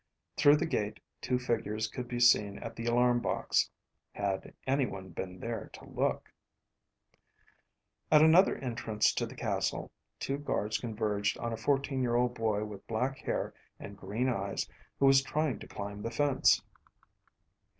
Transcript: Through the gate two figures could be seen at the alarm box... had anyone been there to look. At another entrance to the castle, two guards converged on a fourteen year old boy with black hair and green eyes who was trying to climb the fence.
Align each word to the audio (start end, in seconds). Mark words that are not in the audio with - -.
Through 0.35 0.55
the 0.57 0.65
gate 0.65 0.99
two 1.21 1.37
figures 1.37 1.87
could 1.87 2.07
be 2.07 2.19
seen 2.19 2.57
at 2.57 2.75
the 2.75 2.87
alarm 2.87 3.19
box... 3.19 3.69
had 4.13 4.55
anyone 4.65 5.09
been 5.09 5.39
there 5.39 5.69
to 5.73 5.85
look. 5.85 6.33
At 8.11 8.23
another 8.23 8.55
entrance 8.57 9.13
to 9.13 9.27
the 9.27 9.35
castle, 9.35 9.91
two 10.19 10.39
guards 10.39 10.79
converged 10.79 11.37
on 11.37 11.53
a 11.53 11.55
fourteen 11.55 12.01
year 12.01 12.15
old 12.15 12.33
boy 12.33 12.65
with 12.65 12.87
black 12.87 13.19
hair 13.19 13.53
and 13.79 13.95
green 13.95 14.27
eyes 14.27 14.67
who 14.97 15.05
was 15.05 15.21
trying 15.21 15.59
to 15.59 15.67
climb 15.67 16.01
the 16.01 16.09
fence. 16.09 16.63